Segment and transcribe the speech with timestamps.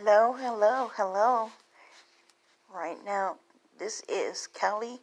[0.00, 1.50] Hello, hello, hello.
[2.72, 3.36] Right now,
[3.80, 5.00] this is Kelly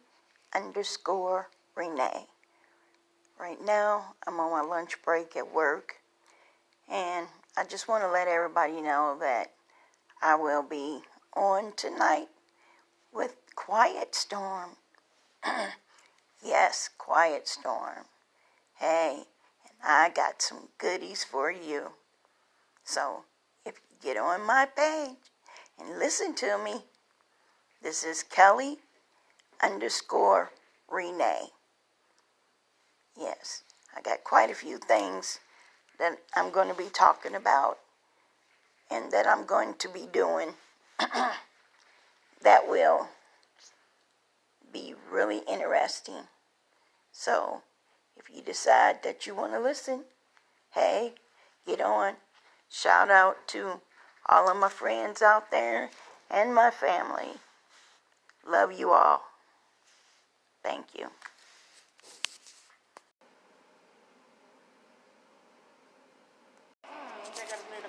[0.54, 2.24] underscore Renee.
[3.38, 5.96] Right now, I'm on my lunch break at work,
[6.90, 7.26] and
[7.58, 9.52] I just want to let everybody know that
[10.22, 11.00] I will be
[11.34, 12.28] on tonight
[13.12, 14.76] with Quiet Storm.
[16.42, 18.06] yes, Quiet Storm.
[18.76, 19.24] Hey,
[19.62, 21.90] and I got some goodies for you.
[22.82, 23.24] So,
[24.06, 25.16] get on my page
[25.80, 26.74] and listen to me,
[27.82, 28.78] this is Kelly
[29.60, 30.52] underscore
[30.88, 31.48] Renee.
[33.18, 33.64] Yes,
[33.96, 35.40] I got quite a few things
[35.98, 37.78] that I'm going to be talking about
[38.92, 40.50] and that I'm going to be doing
[41.00, 43.08] that will
[44.72, 46.28] be really interesting.
[47.10, 47.62] So,
[48.16, 50.04] if you decide that you want to listen,
[50.74, 51.14] hey,
[51.66, 52.14] get on.
[52.68, 53.80] Shout out to
[54.28, 55.90] all of my friends out there
[56.30, 57.32] and my family.
[58.48, 59.22] Love you all.
[60.62, 61.06] Thank you.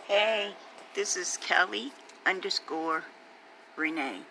[0.07, 0.53] Hey,
[0.95, 1.91] this is Kelly
[2.25, 3.03] underscore
[3.75, 4.21] Renee.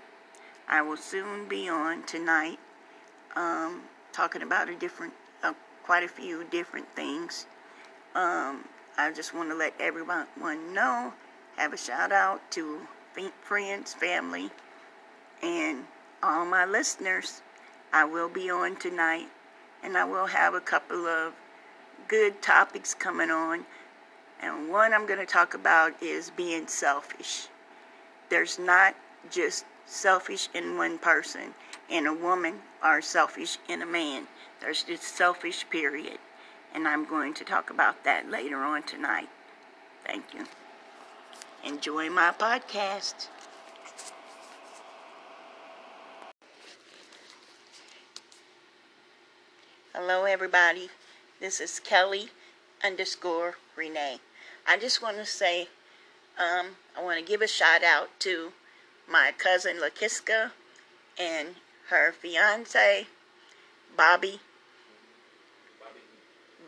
[0.69, 2.59] I will soon be on tonight
[3.37, 3.83] um,
[4.13, 5.53] talking about a different, uh,
[5.85, 7.47] quite a few different things.
[8.15, 8.65] Um,
[8.97, 10.27] I just want to let everyone
[10.73, 11.13] know,
[11.57, 12.81] have a shout out to
[13.43, 14.51] friends, family,
[15.43, 15.85] and
[16.23, 17.43] all my listeners.
[17.93, 19.29] I will be on tonight,
[19.83, 21.33] and I will have a couple of
[22.09, 23.65] good topics coming on.
[24.41, 27.49] And one I'm going to talk about is being selfish.
[28.29, 28.95] There's not
[29.31, 31.55] just selfish in one person,
[31.89, 34.27] in a woman, or selfish in a man.
[34.61, 36.19] There's just selfish, period.
[36.75, 39.29] And I'm going to talk about that later on tonight.
[40.05, 40.45] Thank you.
[41.67, 43.27] Enjoy my podcast.
[49.93, 50.91] Hello, everybody.
[51.41, 52.29] This is Kelly
[52.85, 54.21] underscore Renee.
[54.65, 55.67] I just want to say,
[56.39, 58.53] um, I want to give a shout out to
[59.11, 60.53] my cousin Lakiska
[61.19, 61.57] and
[61.89, 63.09] her fiance,
[63.97, 64.39] Bobby,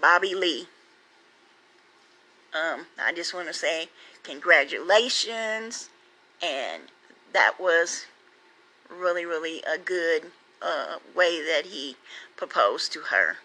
[0.01, 0.67] Bobby Lee.
[2.55, 3.89] Um, I just want to say
[4.23, 5.91] congratulations,
[6.43, 6.85] and
[7.33, 8.07] that was
[8.89, 10.31] really, really a good
[10.63, 11.97] uh, way that he
[12.37, 13.37] proposed to her.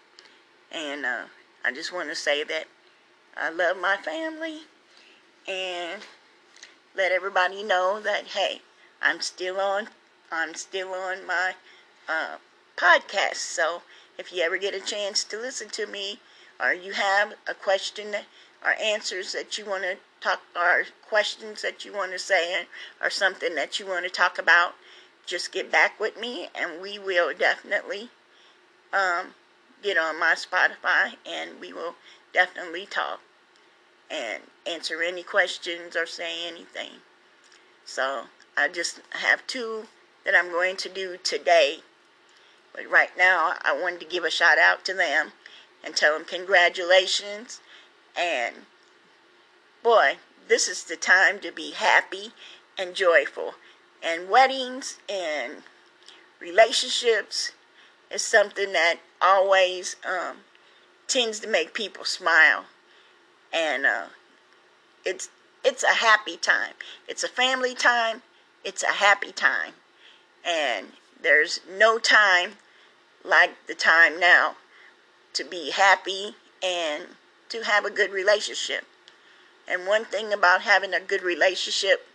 [0.72, 1.24] And uh,
[1.64, 2.64] I just want to say that
[3.36, 4.60] I love my family
[5.46, 6.02] and
[6.96, 8.62] let everybody know that hey,
[9.02, 9.88] I'm still on.
[10.32, 11.54] I'm still on my
[12.08, 12.36] uh,
[12.76, 13.36] podcast.
[13.36, 13.82] So
[14.18, 16.20] if you ever get a chance to listen to me,
[16.60, 18.14] or you have a question
[18.64, 22.66] or answers that you want to talk, or questions that you want to say,
[23.00, 24.74] or something that you want to talk about,
[25.26, 28.10] just get back with me, and we will definitely
[28.92, 29.28] um,
[29.82, 31.94] get on my Spotify, and we will
[32.32, 33.20] definitely talk
[34.10, 36.90] and answer any questions or say anything.
[37.84, 38.24] So
[38.56, 39.84] I just have two
[40.24, 41.78] that I'm going to do today.
[42.74, 45.32] But right now, I wanted to give a shout out to them
[45.84, 47.60] and tell them congratulations.
[48.16, 48.54] And
[49.82, 50.16] boy,
[50.48, 52.32] this is the time to be happy
[52.78, 53.54] and joyful.
[54.02, 55.62] And weddings and
[56.40, 57.52] relationships
[58.10, 60.38] is something that always um,
[61.08, 62.66] tends to make people smile.
[63.52, 64.06] And uh,
[65.04, 65.28] it's
[65.64, 66.74] it's a happy time.
[67.08, 68.22] It's a family time
[68.64, 69.74] it's a happy time.
[70.44, 70.88] And
[71.20, 72.54] there's no time
[73.22, 74.56] like the time now
[75.34, 77.04] to be happy and
[77.48, 78.84] to have a good relationship.
[79.66, 82.06] And one thing about having a good relationship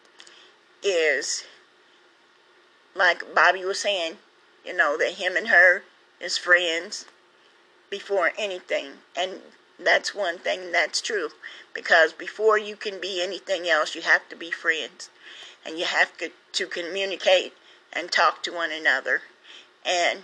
[0.84, 1.46] is,
[2.96, 4.18] like Bobby was saying,
[4.66, 5.84] you know, that him and her
[6.20, 7.06] is friends
[7.90, 8.92] before anything.
[9.16, 9.42] And
[9.80, 11.30] that's one thing that's true.
[11.74, 15.10] Because before you can be anything else, you have to be friends
[15.66, 17.54] and you have to, to communicate
[17.94, 19.22] and talk to one another
[19.86, 20.24] and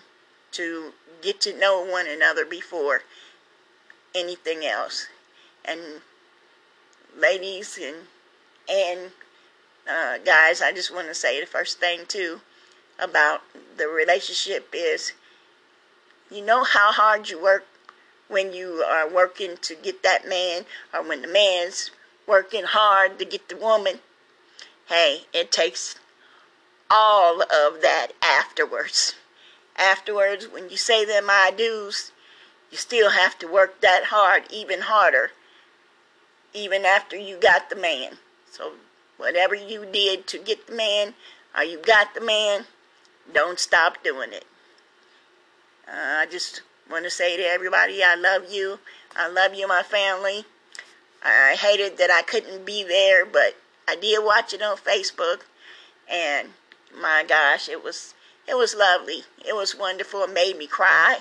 [0.52, 3.02] to get to know one another before
[4.16, 5.08] anything else.
[5.64, 5.80] And
[7.18, 8.08] ladies and
[8.70, 9.12] and
[9.88, 12.42] uh, guys, I just want to say the first thing too
[12.98, 13.42] about
[13.78, 15.14] the relationship is
[16.32, 17.66] you know how hard you work
[18.28, 21.92] when you are working to get that man or when the man's
[22.26, 24.00] working hard to get the woman
[24.88, 25.96] hey, it takes
[26.90, 29.16] all of that afterwards.
[29.76, 32.12] Afterwards, when you say them I do's,
[32.72, 35.32] you still have to work that hard, even harder,
[36.54, 38.18] even after you got the man.
[38.52, 38.74] So
[39.18, 41.14] whatever you did to get the man
[41.56, 42.66] or you got the man,
[43.34, 44.46] don't stop doing it.
[45.88, 48.80] Uh, I just want to say to everybody, I love you.
[49.16, 50.46] I love you, my family.
[51.24, 53.56] I hated that I couldn't be there, but
[53.88, 55.42] I did watch it on Facebook,
[56.08, 56.50] and
[56.96, 58.14] my gosh, it was
[58.48, 59.24] it was lovely.
[59.44, 60.24] It was wonderful.
[60.24, 61.20] It made me cry.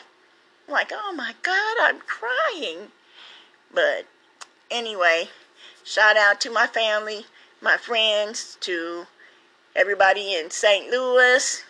[0.68, 2.88] Like, oh my God, I'm crying.
[3.72, 4.06] But
[4.70, 5.28] anyway,
[5.84, 7.26] shout out to my family,
[7.60, 9.06] my friends, to
[9.76, 10.90] everybody in St.
[10.90, 11.64] Louis,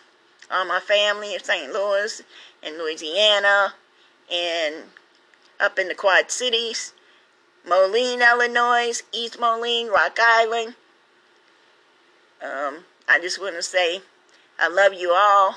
[0.49, 1.73] all my family in St.
[1.73, 2.21] Louis,
[2.63, 3.73] in Louisiana,
[4.31, 4.75] and
[5.59, 6.93] up in the Quad Cities,
[7.67, 10.75] Moline, Illinois, East Moline, Rock Island.
[12.41, 14.01] Um, I just want to say
[14.59, 15.55] I love you all,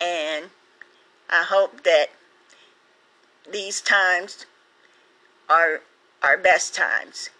[0.00, 0.46] and
[1.30, 2.08] I hope that
[3.52, 4.46] these times
[5.48, 5.80] are
[6.22, 7.30] our best times.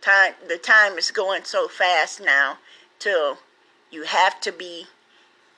[0.00, 2.58] Time the time is going so fast now
[2.98, 3.38] till
[3.90, 4.86] you have to be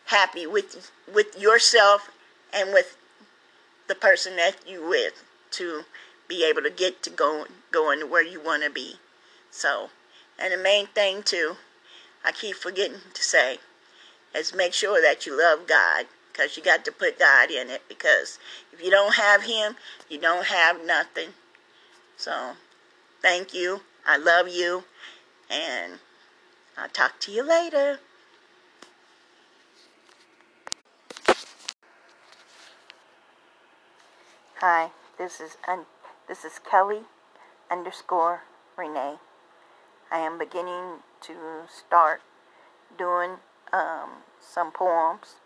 [0.07, 2.11] happy with with yourself
[2.53, 2.97] and with
[3.87, 5.83] the person that you with to
[6.29, 8.95] be able to get to going going to where you want to be.
[9.51, 9.91] So,
[10.39, 11.57] and the main thing too,
[12.25, 13.59] I keep forgetting to say,
[14.35, 17.83] is make sure that you love God because you got to put God in it
[17.89, 18.39] because
[18.73, 19.77] if you don't have him,
[20.09, 21.29] you don't have nothing.
[22.17, 22.55] So,
[23.23, 23.83] thank you.
[24.05, 24.85] I love you
[25.49, 26.01] and
[26.77, 28.01] I'll talk to you later.
[34.57, 35.87] Hi, this is un-
[36.27, 37.03] this is Kelly
[37.71, 38.43] underscore
[38.77, 39.17] Renee.
[40.11, 41.35] I am beginning to
[41.69, 42.23] start
[42.97, 43.39] doing
[43.73, 45.37] um, some poems,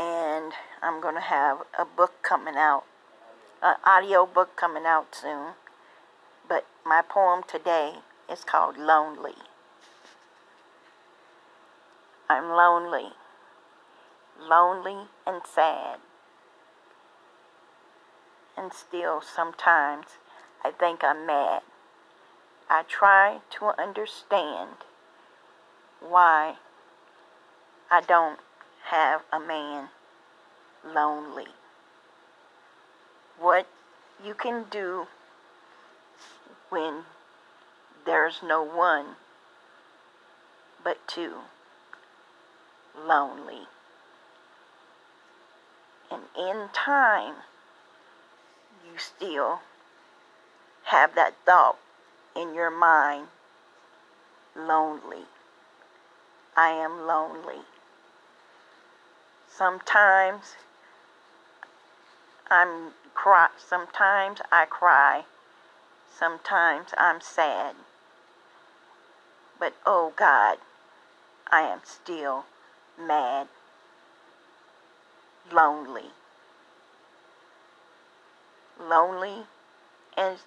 [0.00, 2.84] and I'm going to have a book coming out,
[3.62, 5.52] an audio book coming out soon.
[6.48, 7.96] But my poem today
[8.32, 9.36] is called Lonely.
[12.30, 13.10] I'm lonely,
[14.40, 15.98] lonely and sad
[18.60, 20.06] and still sometimes
[20.62, 21.62] I think I'm mad.
[22.68, 24.84] I try to understand
[26.00, 26.56] why
[27.90, 28.38] I don't
[28.84, 29.88] have a man
[30.84, 31.48] lonely.
[33.38, 33.66] What
[34.24, 35.06] you can do
[36.68, 37.04] when
[38.06, 39.16] there's no one
[40.82, 41.34] but two
[42.96, 43.66] lonely.
[46.10, 47.34] And in time,
[48.84, 49.60] you still
[50.84, 51.78] have that thought
[52.34, 53.28] in your mind
[54.56, 55.26] lonely.
[56.56, 57.62] I am lonely.
[59.50, 60.56] Sometimes
[62.50, 65.24] I'm cry sometimes I cry.
[66.10, 67.76] Sometimes I'm sad.
[69.58, 70.58] But oh God,
[71.50, 72.46] I am still
[72.98, 73.48] mad,
[75.52, 76.10] lonely
[78.80, 79.46] lonely
[80.16, 80.38] and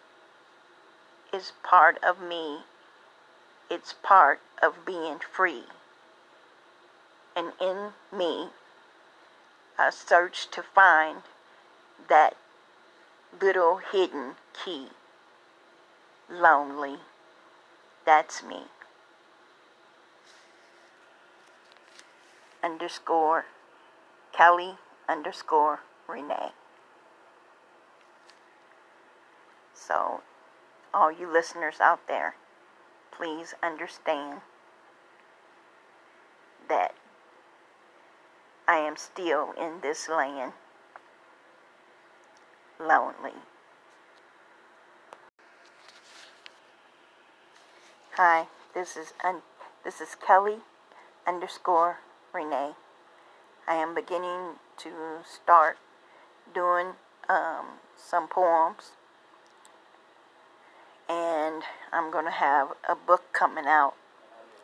[1.32, 2.60] is part of me.
[3.70, 5.64] It's part of being free.
[7.36, 8.50] And in me,
[9.78, 11.24] I search to find
[12.08, 12.36] that
[13.42, 14.90] little hidden key.
[16.30, 16.98] Lonely.
[18.06, 18.64] That's me.
[22.64, 23.46] Underscore
[24.34, 24.78] Kelly
[25.08, 26.52] underscore Renee.
[29.74, 30.22] So,
[30.94, 32.36] all you listeners out there,
[33.12, 34.42] please understand
[36.68, 36.96] that
[38.68, 40.54] I am still in this land
[42.80, 43.34] lonely.
[48.16, 49.42] Hi, this is un-
[49.84, 50.60] this is Kelly
[51.28, 51.98] underscore
[52.34, 52.72] Renee.
[53.68, 54.90] I am beginning to
[55.26, 55.78] start
[56.54, 56.94] doing
[57.28, 58.92] um, some poems
[61.10, 63.96] and I'm to have a book coming out,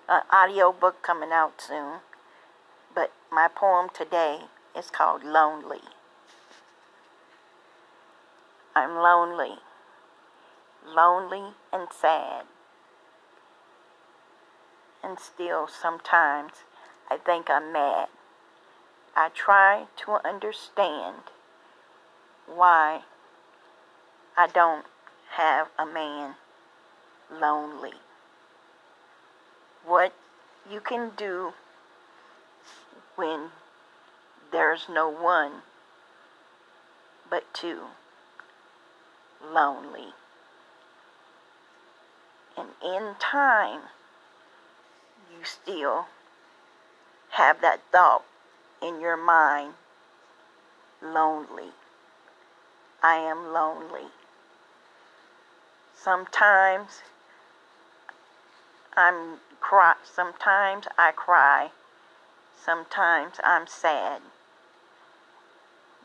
[0.08, 2.00] an audio book coming out soon.
[3.32, 4.40] My poem today
[4.76, 5.82] is called Lonely.
[8.76, 9.60] I'm lonely,
[10.84, 12.46] lonely and sad.
[15.04, 16.54] And still, sometimes
[17.12, 18.08] I think I'm mad.
[19.16, 21.30] I try to understand
[22.48, 23.02] why
[24.36, 24.86] I don't
[25.34, 26.34] have a man
[27.32, 27.94] lonely.
[29.86, 30.14] What
[30.68, 31.54] you can do
[33.20, 33.50] when
[34.50, 35.52] there's no one
[37.30, 37.82] but two
[39.44, 40.14] lonely.
[42.58, 43.82] And in time,
[45.30, 46.06] you still
[47.32, 48.24] have that thought
[48.82, 49.74] in your mind
[51.04, 51.72] lonely.
[53.04, 54.08] I am lonely.
[55.94, 57.02] Sometimes
[58.96, 61.72] I'm cry sometimes I cry.
[62.64, 64.22] Sometimes I'm sad.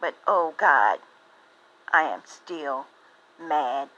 [0.01, 1.01] But oh God,
[1.93, 2.87] I am still
[3.41, 3.89] mad,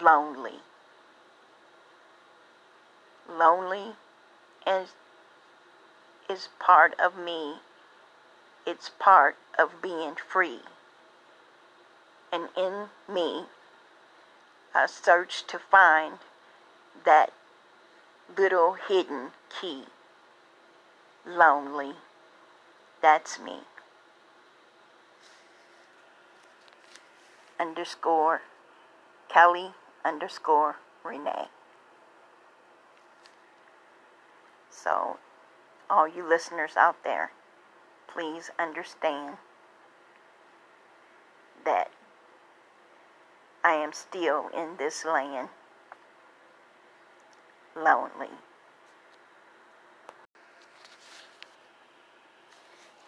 [0.00, 0.60] lonely.
[3.28, 3.96] Lonely
[4.66, 4.90] is,
[6.28, 7.56] is part of me.
[8.64, 10.60] It's part of being free.
[12.32, 13.46] And in me,
[14.74, 16.18] I search to find
[17.04, 17.32] that
[18.36, 19.84] little hidden key.
[21.26, 21.94] Lonely.
[23.00, 23.60] That's me.
[27.58, 28.42] Underscore
[29.32, 29.72] Kelly
[30.04, 31.48] underscore Renee.
[34.68, 35.16] So,
[35.88, 37.32] all you listeners out there,
[38.06, 39.36] please understand
[41.64, 41.90] that
[43.64, 45.48] I am still in this land
[47.74, 48.36] lonely.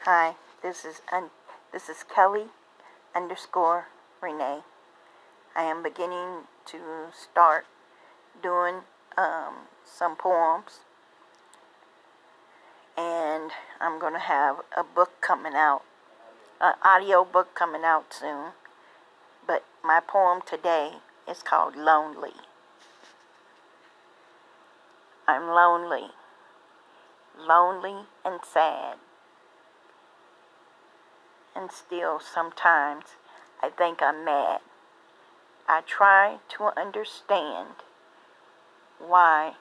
[0.06, 1.30] Hi, this is un-
[1.72, 2.48] this is Kelly
[3.16, 3.86] underscore
[4.20, 4.60] Renee.
[5.56, 7.64] I am beginning to start
[8.42, 8.82] doing
[9.16, 10.80] um, some poems,
[12.98, 15.84] and I'm to have a book coming out,
[16.60, 18.52] an audio book coming out soon.
[19.46, 20.96] But my poem today
[21.26, 22.36] is called Lonely.
[25.26, 26.10] I'm lonely,
[27.38, 28.98] lonely and sad.
[31.56, 33.04] And still, sometimes
[33.62, 34.60] I think I'm mad.
[35.68, 37.84] I try to understand
[38.98, 39.54] why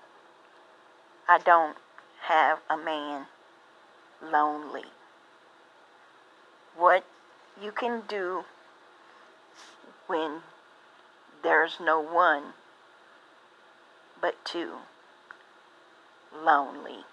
[1.27, 1.77] I don't
[2.23, 3.27] have a man
[4.21, 4.85] lonely.
[6.75, 7.05] What
[7.62, 8.45] you can do
[10.07, 10.41] when
[11.43, 12.53] there's no one
[14.19, 14.77] but two
[16.33, 17.05] lonely.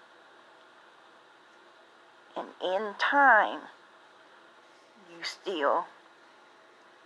[2.35, 3.59] And in time,
[5.11, 5.85] you still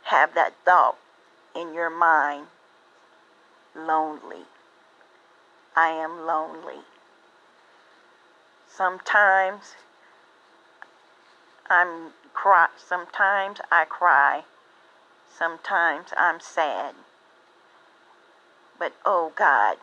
[0.04, 0.98] have that thought
[1.56, 2.48] in your mind
[3.76, 4.46] lonely.
[5.76, 6.82] I am lonely.
[8.68, 9.76] Sometimes
[11.70, 14.44] I'm cry sometimes I cry.
[15.38, 16.96] Sometimes I'm sad.
[18.78, 19.78] But oh God,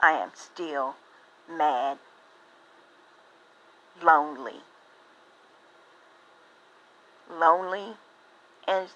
[0.00, 0.94] I am still
[1.48, 1.98] mad,
[4.02, 4.60] lonely.
[7.38, 7.94] Lonely
[8.66, 8.88] and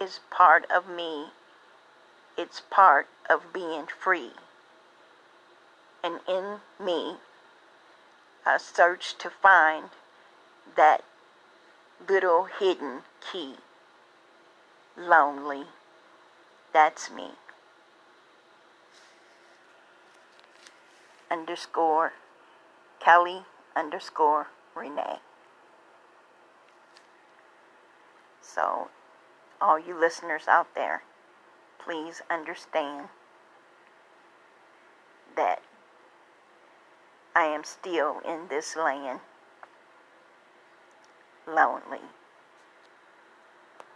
[0.00, 1.26] is part of me.
[2.36, 4.32] It's part of being free.
[6.02, 7.16] And in me,
[8.44, 9.90] I search to find
[10.76, 11.02] that
[12.08, 13.56] little hidden key.
[14.96, 15.64] Lonely.
[16.72, 17.32] That's me.
[21.30, 22.12] underscore
[23.00, 23.44] Kelly
[23.74, 25.18] underscore Renee.
[28.56, 28.88] So,
[29.60, 31.02] all you listeners out there,
[31.78, 33.08] please understand
[35.36, 35.60] that
[37.34, 39.20] I am still in this land
[41.46, 42.00] lonely.